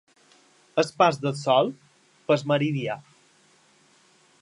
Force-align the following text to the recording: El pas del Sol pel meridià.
El 0.83 0.89
pas 1.01 1.19
del 1.27 1.35
Sol 1.41 1.71
pel 2.31 2.49
meridià. 2.53 2.97